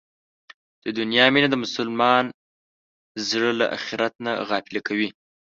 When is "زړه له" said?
3.29-3.65